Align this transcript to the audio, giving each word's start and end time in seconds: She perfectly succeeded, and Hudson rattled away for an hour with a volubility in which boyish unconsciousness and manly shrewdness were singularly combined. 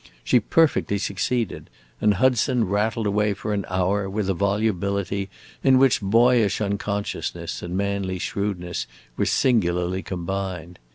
She 0.23 0.39
perfectly 0.39 0.97
succeeded, 0.97 1.69
and 2.01 2.15
Hudson 2.15 2.63
rattled 2.67 3.05
away 3.05 3.35
for 3.35 3.53
an 3.53 3.65
hour 3.69 4.09
with 4.09 4.31
a 4.31 4.33
volubility 4.33 5.29
in 5.63 5.77
which 5.77 6.01
boyish 6.01 6.59
unconsciousness 6.59 7.61
and 7.61 7.77
manly 7.77 8.17
shrewdness 8.17 8.87
were 9.15 9.27
singularly 9.27 10.01
combined. 10.01 10.79